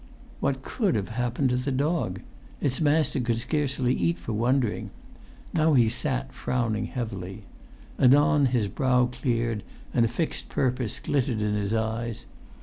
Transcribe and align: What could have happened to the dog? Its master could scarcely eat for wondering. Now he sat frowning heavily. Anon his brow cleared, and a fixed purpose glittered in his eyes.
What 0.39 0.63
could 0.63 0.95
have 0.95 1.09
happened 1.09 1.49
to 1.51 1.57
the 1.57 1.71
dog? 1.71 2.21
Its 2.59 2.81
master 2.81 3.19
could 3.19 3.37
scarcely 3.37 3.93
eat 3.93 4.17
for 4.17 4.33
wondering. 4.33 4.89
Now 5.53 5.75
he 5.75 5.89
sat 5.89 6.33
frowning 6.33 6.85
heavily. 6.85 7.43
Anon 7.99 8.47
his 8.47 8.67
brow 8.67 9.05
cleared, 9.05 9.61
and 9.93 10.03
a 10.03 10.07
fixed 10.07 10.49
purpose 10.49 10.99
glittered 10.99 11.39
in 11.43 11.53
his 11.53 11.75
eyes. 11.75 12.25